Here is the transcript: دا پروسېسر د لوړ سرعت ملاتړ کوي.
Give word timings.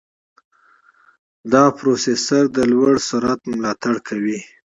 دا 1.51 1.63
پروسېسر 1.77 2.43
د 2.55 2.59
لوړ 2.71 2.93
سرعت 3.09 3.41
ملاتړ 3.51 3.95
کوي. 4.07 4.39